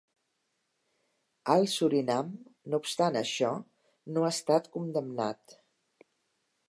[1.55, 2.31] Al Surinam,
[2.73, 3.51] no obstant això,
[4.17, 5.59] no ha estat condemnat.